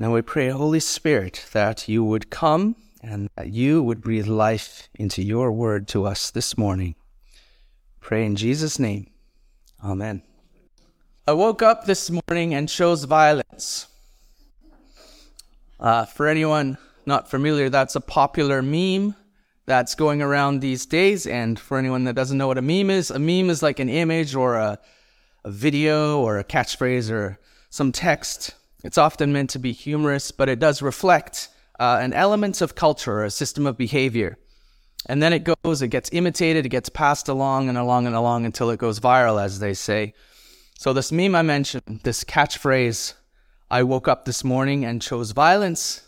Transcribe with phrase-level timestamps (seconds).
[0.00, 4.88] Now we pray, Holy Spirit, that you would come and that you would breathe life
[4.94, 6.94] into your word to us this morning.
[8.00, 9.10] Pray in Jesus' name.
[9.84, 10.22] Amen.
[11.26, 13.88] I woke up this morning and chose violence.
[15.80, 19.16] Uh, for anyone not familiar, that's a popular meme
[19.66, 21.26] that's going around these days.
[21.26, 23.88] And for anyone that doesn't know what a meme is, a meme is like an
[23.88, 24.78] image or a,
[25.44, 28.54] a video or a catchphrase or some text.
[28.84, 31.48] It's often meant to be humorous, but it does reflect
[31.80, 34.38] uh, an element of culture or a system of behavior.
[35.06, 38.44] And then it goes, it gets imitated, it gets passed along and along and along
[38.44, 40.14] until it goes viral, as they say.
[40.78, 43.14] So, this meme I mentioned, this catchphrase,
[43.70, 46.06] I woke up this morning and chose violence,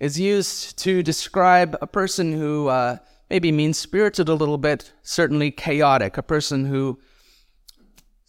[0.00, 2.98] is used to describe a person who uh,
[3.30, 6.98] maybe mean spirited a little bit, certainly chaotic, a person who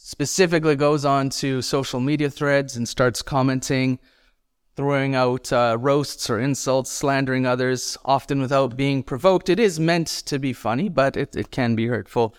[0.06, 3.98] specifically goes on to social media threads and starts commenting,
[4.76, 9.48] throwing out uh, roasts or insults, slandering others, often without being provoked.
[9.48, 12.36] It is meant to be funny, but it, it can be hurtful.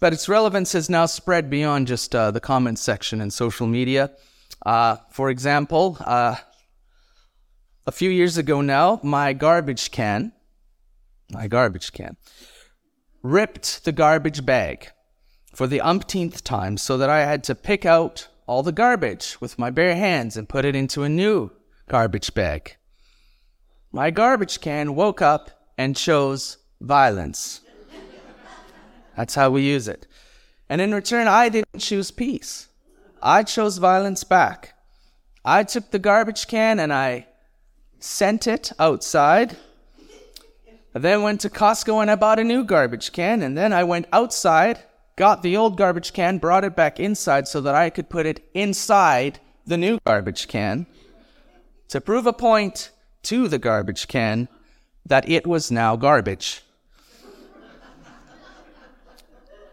[0.00, 4.10] But its relevance has now spread beyond just uh, the comments section in social media.
[4.66, 6.36] Uh, for example, uh,
[7.86, 10.32] a few years ago now, my garbage can,
[11.30, 12.18] my garbage can,
[13.22, 14.90] ripped the garbage bag
[15.52, 19.58] for the umpteenth time so that I had to pick out all the garbage with
[19.58, 21.50] my bare hands and put it into a new
[21.88, 22.76] garbage bag.
[23.92, 27.60] My garbage can woke up and chose violence.
[29.16, 30.06] That's how we use it.
[30.68, 32.68] And in return, I didn't choose peace.
[33.22, 34.74] I chose violence back.
[35.44, 37.26] I took the garbage can and I
[37.98, 39.56] sent it outside.
[40.94, 43.42] I then went to Costco and I bought a new garbage can.
[43.42, 44.78] And then I went outside,
[45.16, 48.48] got the old garbage can, brought it back inside so that I could put it
[48.54, 50.86] inside the new garbage can
[51.88, 52.90] to prove a point
[53.22, 54.48] to the garbage can
[55.06, 56.62] that it was now garbage.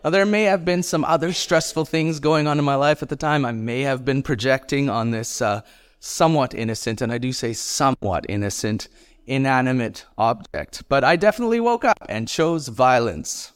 [0.03, 3.09] Now, there may have been some other stressful things going on in my life at
[3.09, 3.45] the time.
[3.45, 5.61] I may have been projecting on this uh,
[5.99, 8.87] somewhat innocent, and I do say somewhat innocent,
[9.27, 10.83] inanimate object.
[10.87, 13.51] But I definitely woke up and chose violence.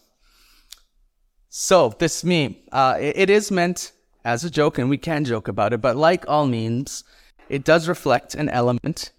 [1.55, 3.91] So, this meme, uh, it, it is meant
[4.25, 7.03] as a joke, and we can joke about it, but like all memes,
[7.47, 9.11] it does reflect an element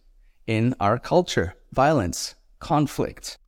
[0.44, 3.38] in our culture violence, conflict.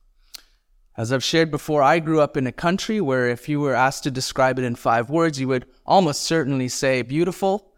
[0.95, 4.03] As I've shared before, I grew up in a country where if you were asked
[4.03, 7.73] to describe it in five words, you would almost certainly say beautiful,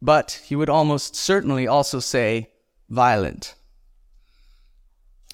[0.00, 2.52] but you would almost certainly also say
[2.88, 3.56] violent.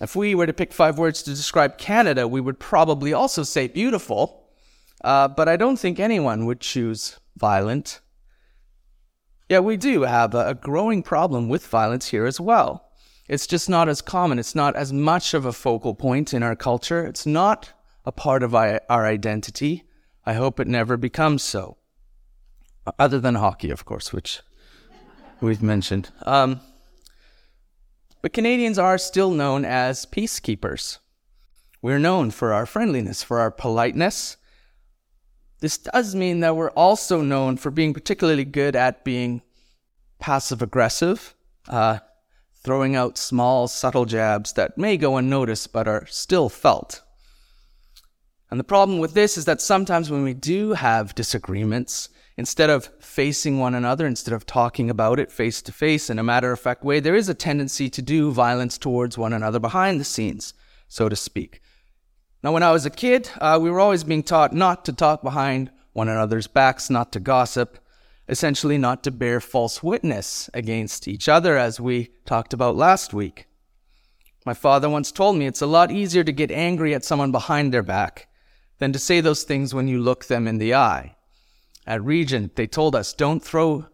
[0.00, 3.68] If we were to pick five words to describe Canada, we would probably also say
[3.68, 4.43] beautiful,
[5.04, 8.00] uh, but I don't think anyone would choose violent.
[9.50, 12.90] Yeah, we do have a growing problem with violence here as well.
[13.28, 14.38] It's just not as common.
[14.38, 17.06] It's not as much of a focal point in our culture.
[17.06, 17.72] It's not
[18.06, 19.84] a part of our, our identity.
[20.24, 21.76] I hope it never becomes so.
[22.98, 24.40] Other than hockey, of course, which
[25.40, 26.10] we've mentioned.
[26.22, 26.60] Um,
[28.22, 30.98] but Canadians are still known as peacekeepers.
[31.82, 34.38] We're known for our friendliness, for our politeness.
[35.64, 39.40] This does mean that we're also known for being particularly good at being
[40.18, 41.34] passive aggressive,
[41.70, 42.00] uh,
[42.62, 47.00] throwing out small, subtle jabs that may go unnoticed but are still felt.
[48.50, 52.90] And the problem with this is that sometimes when we do have disagreements, instead of
[53.00, 56.60] facing one another, instead of talking about it face to face in a matter of
[56.60, 60.52] fact way, there is a tendency to do violence towards one another behind the scenes,
[60.88, 61.62] so to speak.
[62.44, 65.22] Now, when I was a kid, uh, we were always being taught not to talk
[65.22, 67.78] behind one another's backs, not to gossip,
[68.28, 73.46] essentially not to bear false witness against each other, as we talked about last week.
[74.44, 77.72] My father once told me it's a lot easier to get angry at someone behind
[77.72, 78.28] their back
[78.78, 81.16] than to say those things when you look them in the eye.
[81.86, 83.86] At Regent, they told us don't throw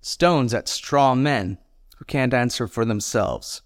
[0.00, 1.56] stones at straw men
[1.98, 3.62] who can't answer for themselves,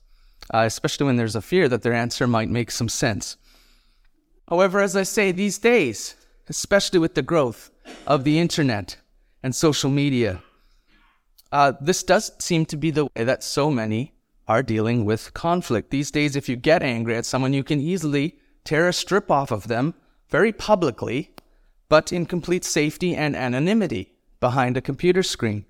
[0.53, 3.39] uh, especially when there's a fear that their answer might make some sense.
[4.49, 6.15] However, as I say, these days,
[6.49, 7.71] especially with the growth
[8.07, 8.97] of the internet
[9.43, 10.43] and social media.
[11.53, 14.15] Uh, this does seem to be the way that so many
[14.49, 15.91] are dealing with conflict.
[15.91, 19.51] These days, if you get angry at someone, you can easily tear a strip off
[19.51, 19.95] of them
[20.29, 21.33] very publicly,
[21.89, 25.65] but in complete safety and anonymity behind a computer screen.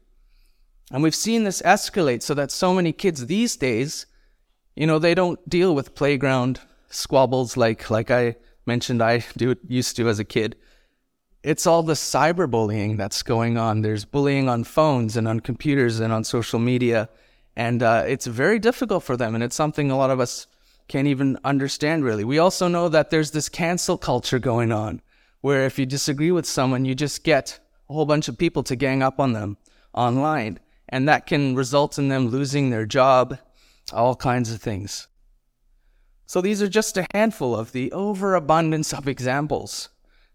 [0.91, 4.07] And we've seen this escalate so that so many kids these days,
[4.75, 9.97] you know, they don't deal with playground squabbles like, like I mentioned I do, used
[9.97, 10.57] to as a kid
[11.47, 13.83] it's all the cyberbullying that's going on.
[13.83, 17.09] There's bullying on phones and on computers and on social media.
[17.55, 20.49] And uh, it's very difficult for them, and it's something a lot of us
[20.89, 22.25] can't even understand really.
[22.25, 25.01] We also know that there's this cancel culture going on,
[25.41, 28.75] where if you disagree with someone, you just get a whole bunch of people to
[28.75, 29.57] gang up on them
[29.95, 30.59] online.
[30.89, 33.39] And that can result in them losing their job,
[33.93, 35.07] all kinds of things.
[36.27, 39.89] So these are just a handful of the overabundance of examples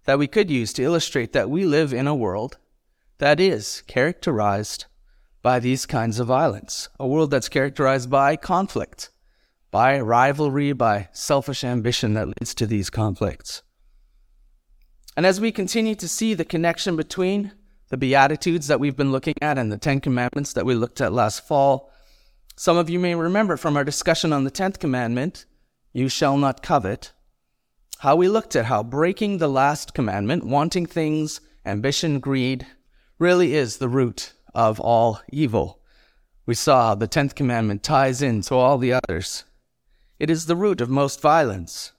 [0.06, 2.58] that we could use to illustrate that we live in a world
[3.18, 4.86] that is characterized
[5.42, 9.10] by these kinds of violence, a world that's characterized by conflict,
[9.70, 13.62] by rivalry, by selfish ambition that leads to these conflicts.
[15.18, 17.52] And as we continue to see the connection between
[17.90, 21.12] the Beatitudes that we've been looking at and the Ten Commandments that we looked at
[21.12, 21.92] last fall,
[22.56, 25.46] some of you may remember from our discussion on the Tenth Commandment
[25.94, 27.12] you shall not covet,
[28.00, 32.66] how we looked at how breaking the last commandment, wanting things, ambition, greed,
[33.20, 35.82] really is the root of all evil.
[36.46, 39.44] We saw the tenth commandment ties in to all the others.
[40.18, 41.92] It is the root of most violence.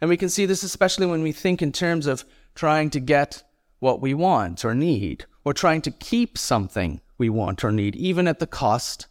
[0.00, 2.24] And we can see this especially when we think in terms of
[2.54, 3.42] trying to get
[3.78, 8.26] what we want or need, or trying to keep something we want or need, even
[8.26, 9.06] at the cost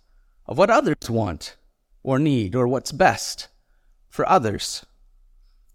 [0.46, 1.56] of what others want
[2.04, 3.48] or need or what's best
[4.18, 4.84] for others,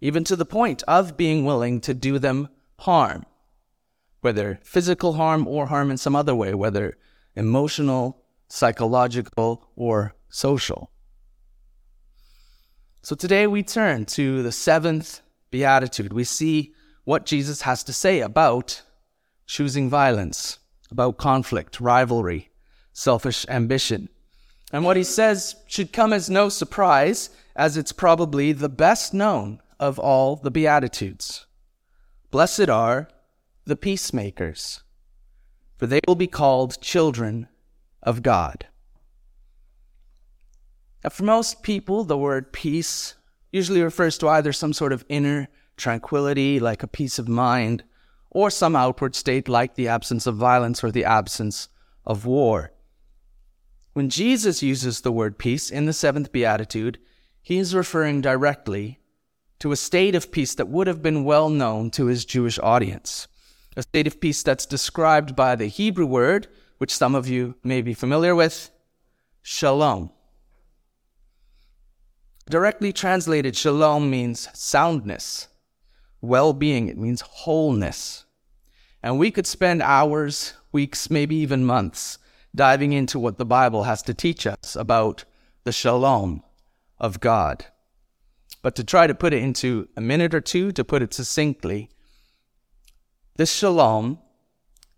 [0.00, 2.48] even to the point of being willing to do them
[2.80, 3.24] harm,
[4.20, 6.98] whether physical harm or harm in some other way, whether
[7.36, 10.90] emotional, psychological, or social.
[13.02, 15.20] So today we turn to the seventh
[15.52, 16.12] beatitude.
[16.12, 16.74] We see
[17.04, 18.82] what Jesus has to say about
[19.46, 20.58] choosing violence,
[20.90, 22.50] about conflict, rivalry,
[22.92, 24.08] selfish ambition.
[24.72, 29.60] And what he says should come as no surprise as it's probably the best known
[29.78, 31.46] of all the Beatitudes.
[32.30, 33.08] Blessed are
[33.66, 34.82] the peacemakers,
[35.76, 37.48] for they will be called children
[38.02, 38.66] of God.
[41.04, 43.14] Now, for most people, the word peace
[43.50, 47.84] usually refers to either some sort of inner tranquility, like a peace of mind,
[48.30, 51.68] or some outward state, like the absence of violence or the absence
[52.06, 52.72] of war.
[53.92, 56.98] When Jesus uses the word peace in the seventh beatitude,
[57.42, 59.00] he is referring directly
[59.58, 63.28] to a state of peace that would have been well known to his Jewish audience.
[63.76, 66.48] A state of peace that's described by the Hebrew word,
[66.78, 68.70] which some of you may be familiar with,
[69.42, 70.10] shalom.
[72.48, 75.48] Directly translated, shalom means soundness,
[76.22, 78.24] well being, it means wholeness.
[79.02, 82.18] And we could spend hours, weeks, maybe even months
[82.54, 85.24] diving into what the Bible has to teach us about
[85.64, 86.42] the shalom
[86.98, 87.66] of God.
[88.60, 91.90] But to try to put it into a minute or two, to put it succinctly,
[93.36, 94.18] this shalom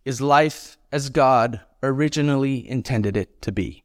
[0.05, 3.85] is life as God originally intended it to be.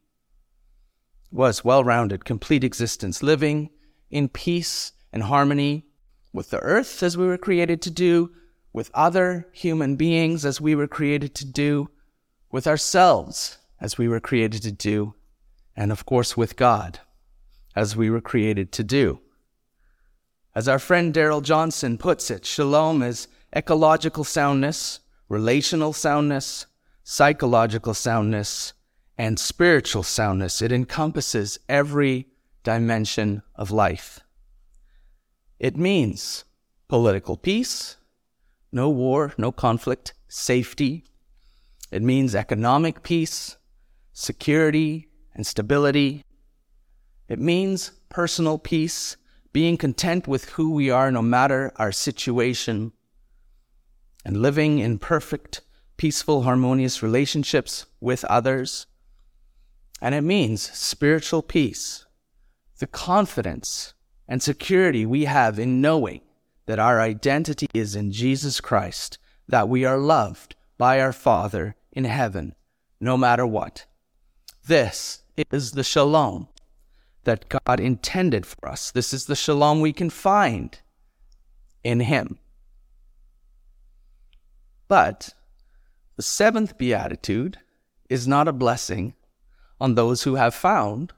[1.32, 3.70] It was well rounded, complete existence, living
[4.10, 5.86] in peace and harmony
[6.34, 8.32] with the earth as we were created to do,
[8.74, 11.90] with other human beings as we were created to do,
[12.52, 15.16] with ourselves as we were created to do,
[15.76, 17.00] and of course with God
[17.76, 19.20] as we were created to do.
[20.56, 25.00] As our friend Darrell Johnson puts it, shalom is ecological soundness,
[25.30, 26.66] relational soundness,
[27.04, 28.74] psychological soundness,
[29.18, 30.62] and spiritual soundness.
[30.62, 32.28] It encompasses every
[32.64, 34.20] dimension of life.
[35.60, 36.46] It means
[36.88, 37.98] political peace,
[38.72, 41.04] no war, no conflict, safety.
[41.92, 43.58] It means economic peace,
[44.20, 46.26] security, and stability.
[47.30, 49.16] It means personal peace,
[49.54, 52.92] being content with who we are no matter our situation,
[54.26, 55.62] and living in perfect,
[55.96, 58.88] peaceful, harmonious relationships with others.
[60.02, 62.06] And it means spiritual peace,
[62.80, 63.94] the confidence
[64.28, 66.22] and security we have in knowing
[66.66, 72.04] that our identity is in Jesus Christ, that we are loved by our Father in
[72.04, 72.54] heaven,
[73.00, 73.86] no matter what.
[74.70, 76.48] This is the shalom
[77.24, 78.92] that God intended for us.
[78.92, 80.78] This is the shalom we can find
[81.84, 82.38] in Him.
[84.88, 85.34] But
[86.18, 87.58] the seventh beatitude
[88.12, 89.16] is not a blessing
[89.82, 91.14] on those who have found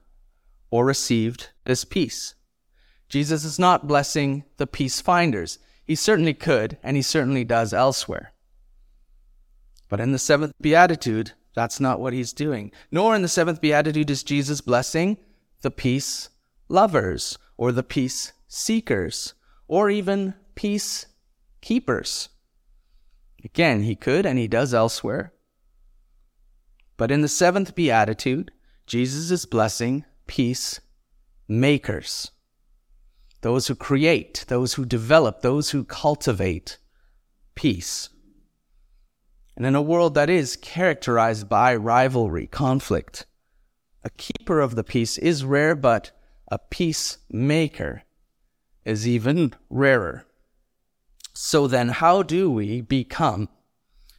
[0.70, 2.34] or received this peace.
[3.10, 5.58] Jesus is not blessing the peace finders.
[5.84, 8.32] He certainly could, and he certainly does elsewhere.
[9.90, 12.72] But in the seventh beatitude, that's not what he's doing.
[12.90, 15.18] Nor in the seventh beatitude is Jesus blessing
[15.62, 16.28] the peace
[16.68, 19.34] lovers or the peace seekers
[19.68, 21.06] or even peace
[21.60, 22.28] keepers.
[23.44, 25.32] Again, he could and he does elsewhere.
[26.96, 28.52] But in the seventh beatitude,
[28.86, 30.80] Jesus is blessing peace
[31.48, 32.30] makers,
[33.40, 36.78] those who create, those who develop, those who cultivate
[37.54, 38.08] peace.
[39.56, 43.26] And in a world that is characterized by rivalry, conflict,
[44.02, 46.10] a keeper of the peace is rare, but
[46.48, 48.02] a peacemaker
[48.84, 50.26] is even rarer.
[51.34, 53.48] So then, how do we become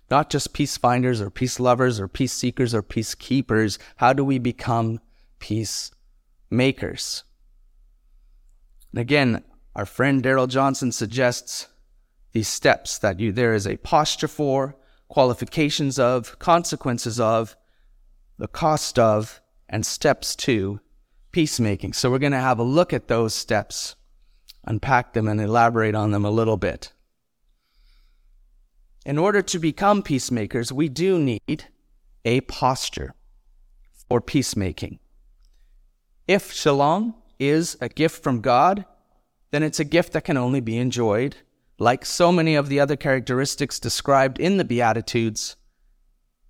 [0.10, 3.78] not just peace finders or peace lovers or peace seekers or peacekeepers?
[3.98, 5.00] How do we become
[5.40, 7.24] peacemakers?
[8.92, 9.44] And again,
[9.76, 11.68] our friend Darrell Johnson suggests
[12.32, 14.76] these steps that you, there is a posture for,
[15.14, 17.56] qualifications of, consequences of,
[18.40, 20.80] the cost of, and steps to
[21.32, 21.94] peacemaking.
[21.94, 23.96] So we're going to have a look at those steps,
[24.66, 26.94] unpack them, and elaborate on them a little bit.
[29.06, 31.66] In order to become peacemakers, we do need
[32.26, 33.14] a posture
[34.10, 34.98] for peacemaking.
[36.28, 38.86] If shalom is a gift from God,
[39.52, 41.36] then it's a gift that can only be enjoyed,
[41.80, 45.56] like so many of the other characteristics described in the Beatitudes,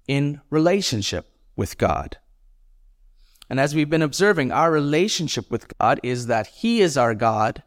[0.07, 2.17] in relationship with God.
[3.49, 7.63] And as we've been observing, our relationship with God is that He is our God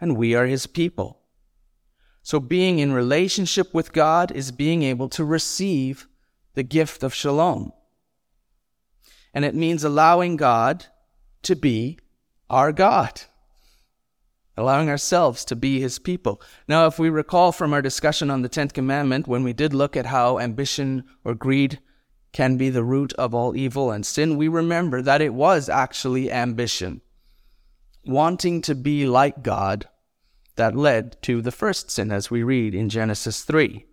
[0.00, 1.20] and we are His people.
[2.22, 6.08] So being in relationship with God is being able to receive
[6.54, 7.72] the gift of shalom.
[9.34, 10.86] And it means allowing God
[11.42, 11.98] to be
[12.48, 13.22] our God,
[14.56, 16.40] allowing ourselves to be his people.
[16.68, 19.96] Now, if we recall from our discussion on the 10th commandment, when we did look
[19.96, 21.80] at how ambition or greed
[22.32, 26.30] can be the root of all evil and sin, we remember that it was actually
[26.30, 27.00] ambition,
[28.04, 29.88] wanting to be like God
[30.56, 33.86] that led to the first sin, as we read in Genesis 3.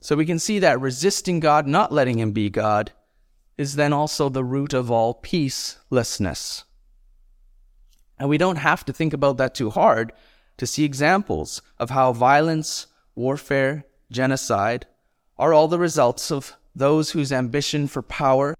[0.00, 2.92] So we can see that resisting God, not letting Him be God,
[3.58, 6.64] is then also the root of all peacelessness.
[8.18, 10.12] And we don't have to think about that too hard
[10.56, 14.86] to see examples of how violence, warfare, genocide
[15.38, 18.56] are all the results of those whose ambition for power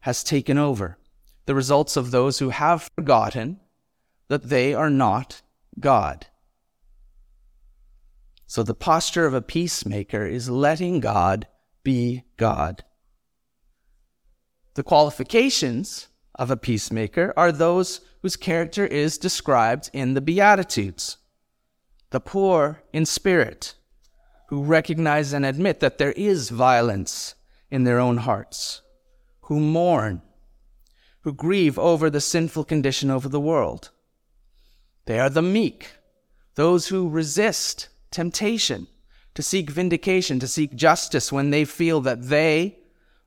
[0.00, 0.98] has taken over,
[1.46, 3.60] the results of those who have forgotten
[4.28, 5.42] that they are not
[5.80, 6.26] God.
[8.46, 11.46] So the posture of a peacemaker is letting God
[11.82, 12.84] be God.
[14.74, 16.07] The qualifications
[16.38, 21.18] of a peacemaker are those whose character is described in the Beatitudes.
[22.10, 23.74] The poor in spirit,
[24.48, 27.34] who recognize and admit that there is violence
[27.70, 28.82] in their own hearts,
[29.42, 30.22] who mourn,
[31.22, 33.90] who grieve over the sinful condition of the world
[35.08, 35.92] they are the meek,
[36.54, 38.88] those who resist temptation,
[39.32, 42.78] to seek vindication, to seek justice when they feel that they,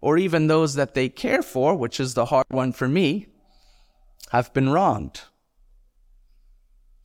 [0.01, 3.27] or even those that they care for, which is the hard one for me,
[4.31, 5.21] have been wronged.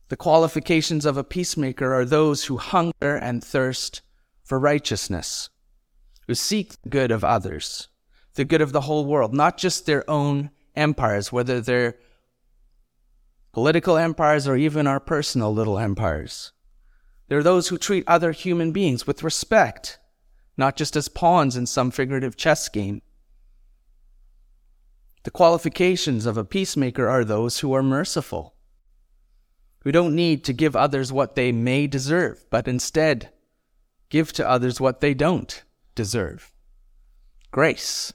[0.09, 4.01] The qualifications of a peacemaker are those who hunger and thirst
[4.43, 5.49] for righteousness,
[6.27, 7.89] who seek the good of others,
[8.35, 11.97] the good of the whole world, not just their own empires, whether they're
[13.51, 16.53] political empires, or even our personal little empires.
[17.27, 19.96] They're those who treat other human beings with respect,
[20.57, 23.01] not just as pawns in some figurative chess game.
[25.23, 28.55] The qualifications of a peacemaker are those who are merciful,
[29.79, 33.29] who don't need to give others what they may deserve, but instead
[34.09, 35.63] give to others what they don't
[35.95, 36.51] deserve
[37.51, 38.13] grace,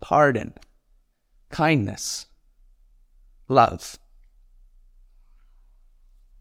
[0.00, 0.52] pardon,
[1.50, 2.26] kindness,
[3.48, 3.98] love.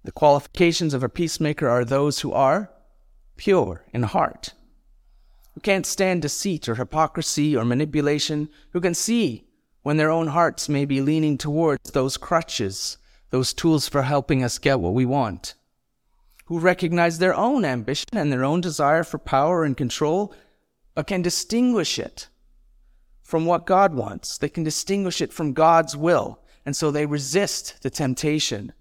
[0.04, 2.72] The qualifications of a peacemaker are those who are
[3.38, 4.54] pure in heart,
[5.54, 9.48] who can't stand deceit or hypocrisy or manipulation, who can see
[9.84, 12.98] when their own hearts may be leaning towards those crutches,
[13.32, 15.56] those tools for helping us get what we want,
[16.46, 20.34] who recognize their own ambition and their own desire for power and control,
[20.94, 22.28] but can distinguish it
[23.24, 24.38] from what God wants.
[24.38, 28.74] They can distinguish it from God's will, and so they resist the temptation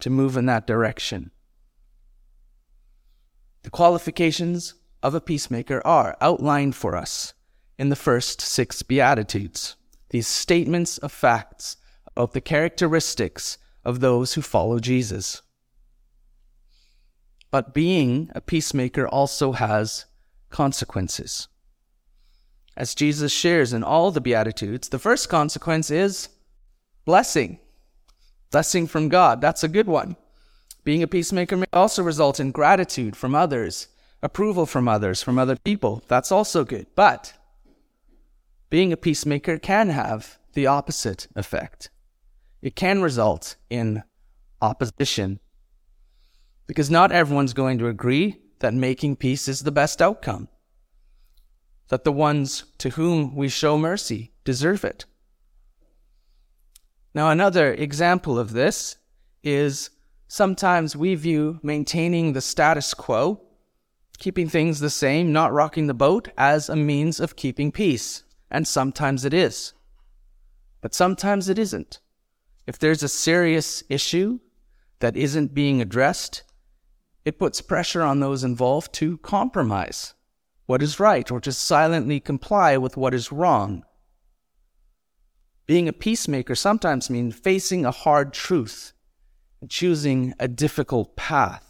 [0.00, 1.30] to move in that direction.
[3.62, 7.34] The qualifications of a peacemaker are outlined for us
[7.78, 9.76] in the first six Beatitudes,
[10.10, 11.76] these statements of facts
[12.06, 15.42] about the characteristics of those who follow Jesus.
[17.50, 20.06] But being a peacemaker also has
[20.50, 21.48] consequences.
[22.76, 26.28] As Jesus shares in all the Beatitudes, the first consequence is
[27.04, 27.58] blessing.
[28.50, 30.16] Blessing from God, that's a good one.
[30.84, 33.88] Being a peacemaker may also result in gratitude from others,
[34.22, 36.02] approval from others, from other people.
[36.08, 36.86] That's also good.
[36.94, 37.34] But
[38.70, 41.90] being a peacemaker can have the opposite effect.
[42.60, 44.02] It can result in
[44.60, 45.40] opposition
[46.66, 50.48] because not everyone's going to agree that making peace is the best outcome,
[51.88, 55.06] that the ones to whom we show mercy deserve it.
[57.14, 58.96] Now, another example of this
[59.42, 59.90] is
[60.26, 63.40] sometimes we view maintaining the status quo,
[64.18, 68.24] keeping things the same, not rocking the boat, as a means of keeping peace.
[68.50, 69.74] And sometimes it is.
[70.80, 72.00] But sometimes it isn't.
[72.66, 74.40] If there's a serious issue
[75.00, 76.42] that isn't being addressed,
[77.24, 80.14] it puts pressure on those involved to compromise
[80.66, 83.84] what is right or to silently comply with what is wrong.
[85.66, 88.92] Being a peacemaker sometimes means facing a hard truth
[89.60, 91.67] and choosing a difficult path.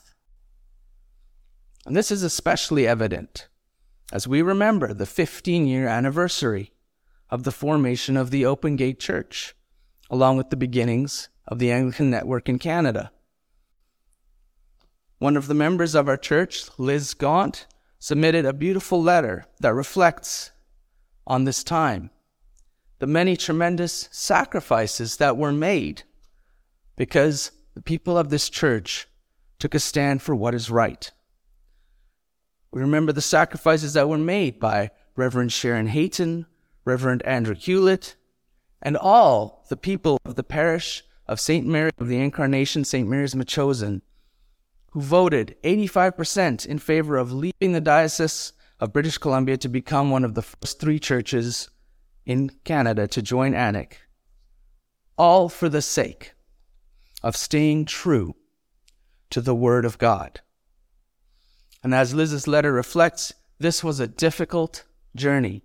[1.88, 3.48] And this is especially evident
[4.12, 6.70] as we remember the 15 year anniversary
[7.30, 9.56] of the formation of the Open Gate Church,
[10.10, 13.10] along with the beginnings of the Anglican Network in Canada.
[15.16, 17.66] One of the members of our church, Liz Gaunt,
[17.98, 20.50] submitted a beautiful letter that reflects
[21.26, 22.10] on this time,
[22.98, 26.02] the many tremendous sacrifices that were made
[26.96, 29.08] because the people of this church
[29.58, 31.12] took a stand for what is right.
[32.70, 36.46] We remember the sacrifices that were made by Reverend Sharon Hayton,
[36.84, 38.16] Reverend Andrew Hewlett,
[38.82, 41.66] and all the people of the parish of St.
[41.66, 43.08] Mary of the Incarnation, St.
[43.08, 44.02] Mary's Metchosin,
[44.90, 50.24] who voted 85% in favor of leaving the Diocese of British Columbia to become one
[50.24, 51.68] of the first three churches
[52.24, 53.98] in Canada to join ANIC,
[55.16, 56.34] all for the sake
[57.22, 58.36] of staying true
[59.30, 60.40] to the Word of God.
[61.82, 65.62] And as Liz's letter reflects, this was a difficult journey,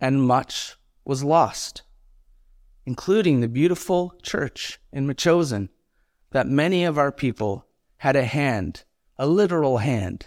[0.00, 1.82] and much was lost,
[2.84, 5.68] including the beautiful church in Metchosin
[6.30, 7.66] that many of our people
[7.98, 8.84] had a hand,
[9.18, 10.26] a literal hand,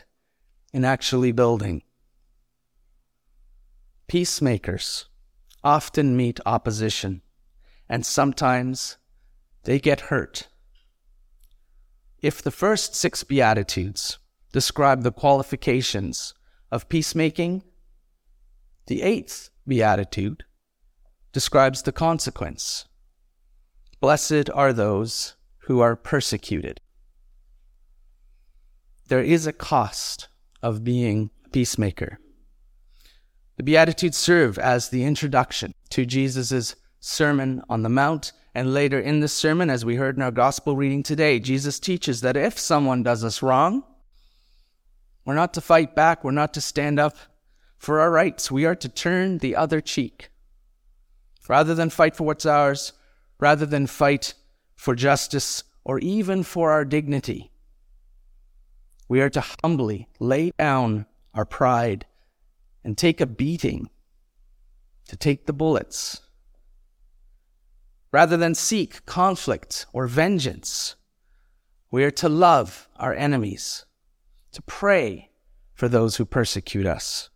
[0.74, 1.84] in actually building.
[4.08, 5.06] Peacemakers
[5.63, 7.22] often meet opposition,
[7.88, 8.98] and sometimes
[9.63, 10.50] they get hurt.
[12.22, 14.18] If the first six Beatitudes
[14.54, 16.34] describe the qualifications
[16.72, 17.63] of peacemaking,
[18.88, 20.44] the eighth Beatitude
[21.34, 22.86] describes the consequence.
[24.00, 25.36] Blessed are those
[25.66, 26.80] who are persecuted.
[29.08, 30.28] There is a cost
[30.62, 32.20] of being a peacemaker.
[33.58, 39.20] The Beatitudes serve as the introduction to Jesus' Sermon on the Mount, and later in
[39.20, 43.02] the sermon, as we heard in our gospel reading today, Jesus teaches that if someone
[43.02, 43.84] does us wrong,
[45.26, 46.24] we're not to fight back.
[46.24, 47.16] We're not to stand up
[47.78, 48.52] for our rights.
[48.52, 50.30] We are to turn the other cheek.
[51.48, 52.94] Rather than fight for what's ours,
[53.40, 54.34] rather than fight
[54.76, 57.52] for justice or even for our dignity,
[59.10, 62.06] we are to humbly lay down our pride
[62.84, 63.90] and take a beating,
[65.08, 66.22] to take the bullets.
[68.12, 70.96] Rather than seek conflict or vengeance,
[71.92, 73.86] we are to love our enemies
[74.54, 75.30] to pray
[75.74, 77.30] for those who persecute us,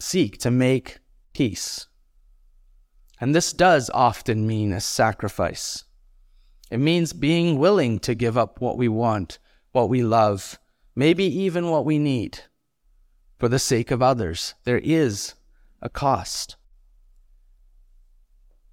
[0.00, 0.98] seek to make
[1.32, 1.86] peace.
[3.20, 5.84] And this does often mean a sacrifice.
[6.70, 9.38] It means being willing to give up what we want,
[9.72, 10.58] what we love,
[10.94, 12.40] maybe even what we need,
[13.38, 14.54] for the sake of others.
[14.64, 15.34] There is
[15.82, 16.56] a cost.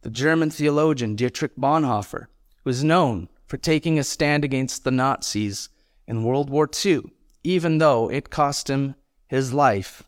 [0.01, 2.27] The German theologian Dietrich Bonhoeffer
[2.63, 5.69] was known for taking a stand against the Nazis
[6.07, 7.01] in World War II,
[7.45, 8.95] even though it cost him
[9.27, 10.03] his life.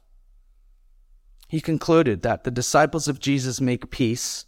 [1.47, 4.45] He concluded that the disciples of Jesus make peace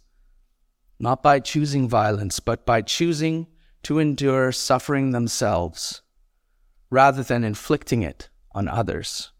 [0.98, 3.46] not by choosing violence, but by choosing
[3.84, 6.02] to endure suffering themselves
[6.90, 9.32] rather than inflicting it on others.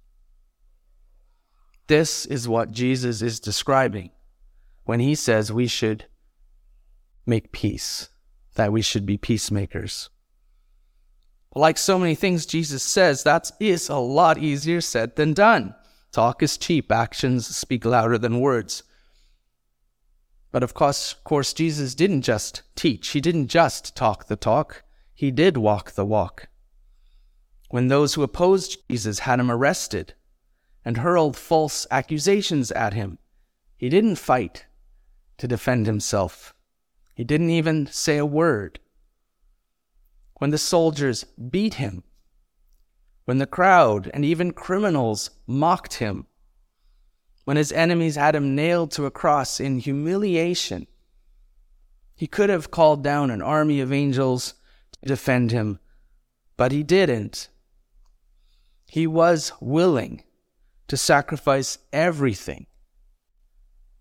[1.87, 4.11] This is what Jesus is describing
[4.85, 6.07] when he says we should
[7.27, 8.09] make peace,
[8.55, 10.09] that we should be peacemakers.
[11.55, 15.75] Like so many things Jesus says, that is a lot easier said than done.
[16.13, 18.85] Talk is cheap, actions speak louder than words.
[20.53, 24.85] But of course, of course, Jesus didn't just teach, he didn't just talk the talk,
[25.15, 26.49] he did walk the walk.
[27.71, 30.15] When those who opposed Jesus had him arrested
[30.85, 33.19] and hurled false accusations at him,
[33.77, 34.67] he didn't fight
[35.39, 36.53] to defend himself.
[37.15, 38.81] He didn't even say a word
[40.40, 42.03] when the soldiers beat him,
[43.26, 46.26] when the crowd and even criminals mocked him,
[47.44, 50.87] when his enemies had him nailed to a cross in humiliation.
[52.16, 54.55] He could have called down an army of angels
[54.92, 55.79] to defend him,
[56.57, 57.48] but he didn't.
[58.87, 60.22] He was willing
[60.88, 62.66] to sacrifice everything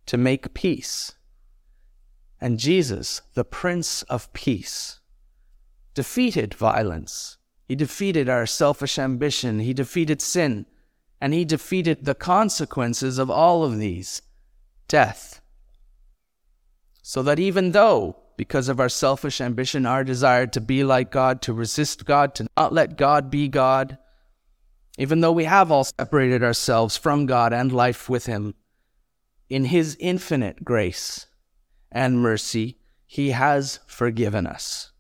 [0.05, 1.15] to make peace.
[2.39, 4.98] And Jesus, the Prince of Peace,
[5.99, 7.37] defeated violence.
[7.65, 9.59] He defeated our selfish ambition.
[9.59, 10.65] He defeated sin.
[11.19, 14.21] And he defeated the consequences of all of these
[14.87, 15.41] death.
[17.01, 21.41] So that even though, because of our selfish ambition, our desire to be like God,
[21.41, 23.97] to resist God, to not let God be God,
[24.97, 28.55] even though we have all separated ourselves from God and life with Him,
[29.49, 31.25] in His infinite grace
[31.91, 34.93] and mercy, He has forgiven us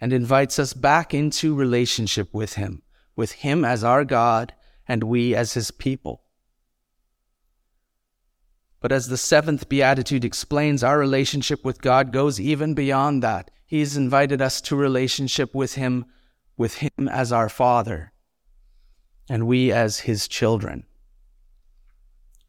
[0.00, 2.82] and invites us back into relationship with Him,
[3.14, 4.54] with Him as our God
[4.88, 6.22] and we as His people.
[8.80, 13.50] But as the seventh beatitude explains, our relationship with God goes even beyond that.
[13.66, 16.06] He's invited us to relationship with Him,
[16.56, 18.12] with Him as our Father,
[19.28, 20.86] and we as His children.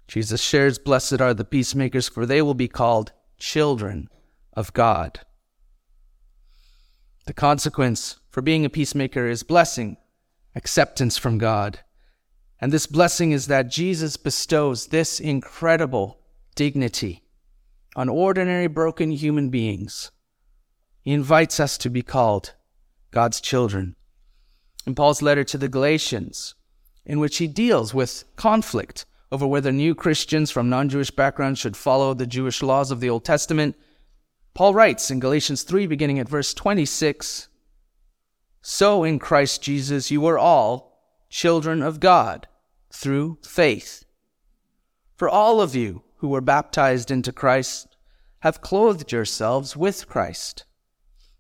[0.08, 4.10] Jesus shares, Blessed are the peacemakers, for they will be called children
[4.54, 5.20] of God.
[7.26, 9.98] The consequence for being a peacemaker is blessing,
[10.56, 11.80] acceptance from God.
[12.60, 16.20] And this blessing is that Jesus bestows this incredible
[16.56, 17.24] dignity
[17.96, 20.12] on ordinary broken human beings.
[21.02, 22.54] He invites us to be called
[23.12, 23.96] God's children.
[24.86, 26.56] In Paul's letter to the Galatians,
[27.06, 31.78] in which he deals with conflict over whether new Christians from non Jewish backgrounds should
[31.78, 33.76] follow the Jewish laws of the Old Testament,
[34.54, 37.48] Paul writes in Galatians 3, beginning at verse 26
[38.62, 40.92] So in Christ Jesus you are all
[41.30, 42.48] children of God
[42.92, 44.06] through faith.
[45.16, 47.88] For all of you who were baptized into Christ
[48.42, 50.66] have clothed yourselves with Christ.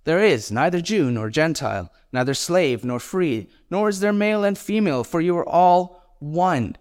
[0.03, 4.57] There is neither Jew nor Gentile, neither slave nor free, nor is there male and
[4.57, 6.77] female, for you are all one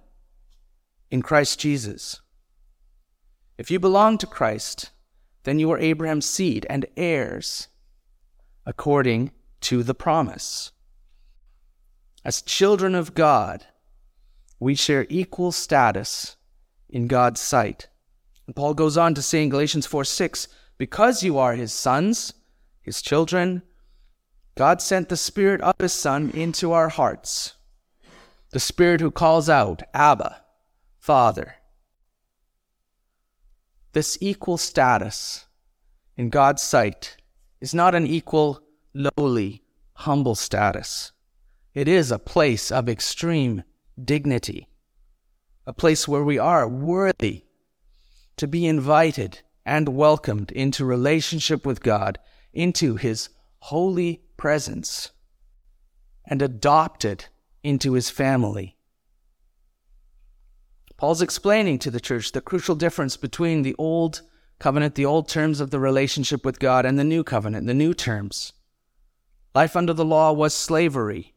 [1.10, 2.20] in Christ Jesus.
[3.58, 4.90] If you belong to Christ,
[5.44, 7.68] then you are Abraham's seed and heirs
[8.66, 10.72] according to the promise.
[12.24, 13.66] As children of God,
[14.59, 16.37] we share equal status
[16.88, 17.88] in God's sight.
[18.46, 22.35] And Paul goes on to say in Galatians 4 6, because you are his sons,
[22.81, 23.62] his children,
[24.57, 27.55] God sent the Spirit of his Son into our hearts,
[28.50, 30.42] the Spirit who calls out, Abba,
[30.98, 31.55] Father.
[33.92, 35.46] This equal status
[36.16, 37.16] in God's sight
[37.61, 38.61] is not an equal,
[38.94, 39.62] lowly,
[39.94, 41.12] humble status.
[41.74, 43.64] It is a place of extreme
[44.03, 44.68] dignity,
[45.66, 47.44] a place where we are worthy
[48.37, 52.18] to be invited and welcomed into relationship with God,
[52.53, 55.11] into His holy presence,
[56.26, 57.26] and adopted
[57.62, 58.76] into His family.
[61.00, 64.20] Paul's explaining to the church the crucial difference between the old
[64.58, 67.94] covenant, the old terms of the relationship with God, and the new covenant, the new
[67.94, 68.52] terms.
[69.54, 71.32] Life under the law was slavery,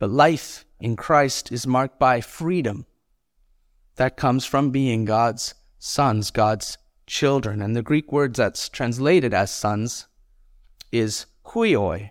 [0.00, 2.86] but life in Christ is marked by freedom
[3.94, 6.76] that comes from being God's sons, God's
[7.06, 7.62] children.
[7.62, 10.08] And the Greek word that's translated as sons
[10.90, 12.10] is huioi.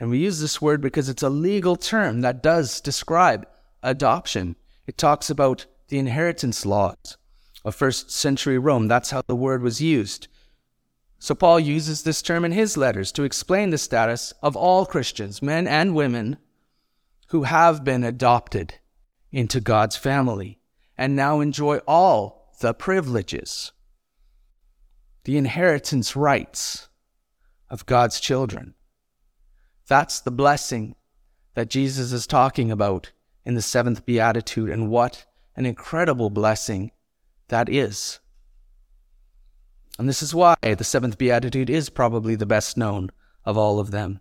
[0.00, 3.46] And we use this word because it's a legal term that does describe
[3.82, 4.56] adoption.
[4.86, 7.16] It talks about the inheritance laws
[7.64, 8.88] of first century Rome.
[8.88, 10.28] That's how the word was used.
[11.18, 15.40] So Paul uses this term in his letters to explain the status of all Christians,
[15.40, 16.38] men and women,
[17.28, 18.74] who have been adopted
[19.30, 20.58] into God's family
[20.98, 23.72] and now enjoy all the privileges,
[25.24, 26.88] the inheritance rights
[27.70, 28.74] of God's children.
[29.86, 30.96] That's the blessing
[31.54, 33.12] that Jesus is talking about
[33.44, 35.26] in the seventh beatitude, and what
[35.56, 36.90] an incredible blessing
[37.48, 38.20] that is.
[39.98, 43.10] And this is why the seventh beatitude is probably the best known
[43.44, 44.20] of all of them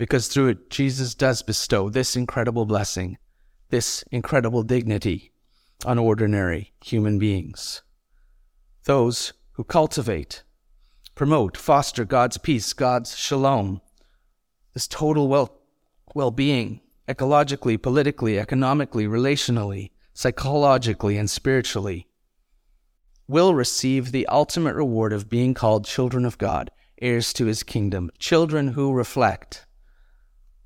[0.00, 3.18] because through it, Jesus does bestow this incredible blessing,
[3.68, 5.30] this incredible dignity
[5.84, 7.82] on ordinary human beings.
[8.84, 10.42] Those who cultivate,
[11.14, 13.82] promote, foster God's peace, God's shalom,
[14.72, 15.60] this total well
[16.14, 22.06] well being, ecologically, politically, economically, relationally, psychologically, and spiritually,
[23.26, 26.70] will receive the ultimate reward of being called children of God,
[27.02, 29.66] heirs to his kingdom, children who reflect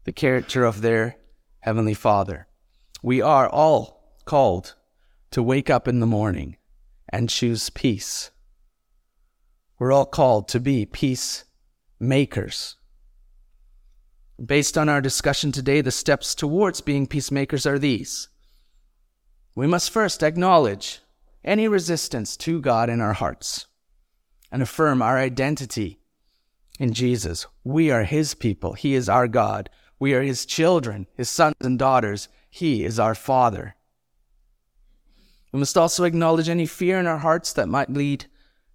[0.05, 1.17] the character of their
[1.61, 2.47] Heavenly Father.
[3.03, 4.75] We are all called
[5.31, 6.57] to wake up in the morning
[7.09, 8.31] and choose peace.
[9.79, 12.77] We're all called to be peacemakers.
[14.43, 18.29] Based on our discussion today, the steps towards being peacemakers are these.
[19.55, 21.01] We must first acknowledge
[21.45, 23.67] any resistance to God in our hearts
[24.51, 26.01] and affirm our identity
[26.81, 27.47] in Jesus.
[27.63, 28.73] We are His people.
[28.73, 29.71] He is our God.
[30.01, 32.29] We are His children, His sons and daughters.
[32.51, 33.77] He is our Father.
[35.53, 38.25] We must also acknowledge any fear in our hearts that might lead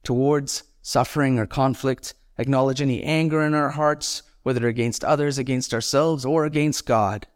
[0.03, 6.25] towards suffering or conflict, acknowledge any anger in our hearts, whether against others, against ourselves,
[6.25, 7.27] or against God.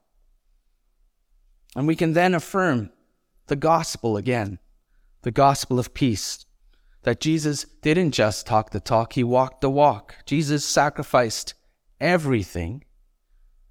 [1.75, 2.91] And we can then affirm
[3.47, 4.59] the gospel again,
[5.23, 6.45] the gospel of peace,
[7.03, 10.15] that Jesus didn't just talk the talk, he walked the walk.
[10.25, 11.53] Jesus sacrificed
[11.99, 12.83] everything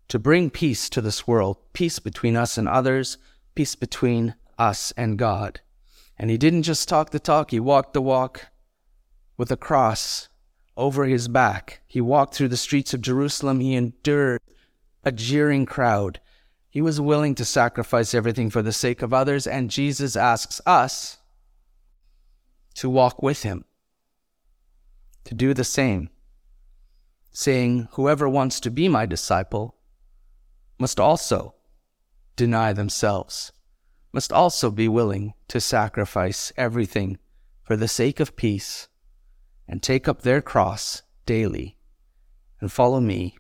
[0.09, 3.17] to bring peace to this world, peace between us and others,
[3.55, 5.61] peace between us and God.
[6.19, 8.47] And he didn't just talk the talk, he walked the walk
[9.39, 10.29] with a cross
[10.77, 11.81] over his back.
[11.87, 13.61] He walked through the streets of Jerusalem.
[13.61, 14.41] He endured
[15.05, 16.21] a jeering crowd.
[16.71, 21.19] He was willing to sacrifice everything for the sake of others, and Jesus asks us
[22.75, 23.67] to walk with him,
[25.25, 26.09] to do the same,
[27.31, 29.77] saying, Whoever wants to be my disciple
[30.79, 31.55] must also
[32.37, 33.53] deny themselves,
[34.11, 37.19] must also be willing to sacrifice everything
[37.63, 38.89] for the sake of peace
[39.69, 41.77] and take up their cross daily
[42.61, 43.37] and follow me